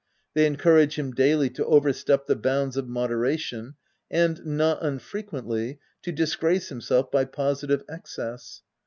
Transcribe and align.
They 0.33 0.47
encourage 0.47 0.95
him 0.97 1.11
daily 1.13 1.51
to 1.51 1.65
overstep 1.65 2.25
the 2.25 2.35
bounds 2.35 2.75
of 2.75 2.87
moderation, 2.89 3.75
and, 4.09 4.43
not 4.43 4.81
unfrequently, 4.83 5.77
to 6.01 6.11
disgrace 6.11 6.69
himself 6.69 7.11
by 7.11 7.25
positive 7.25 7.83
excess. 7.87 8.63